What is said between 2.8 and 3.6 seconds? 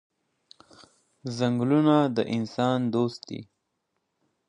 دوست دي.